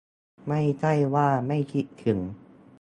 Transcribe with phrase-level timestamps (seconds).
[0.47, 2.19] ไม่ใช่ว่าไม่คิดถึง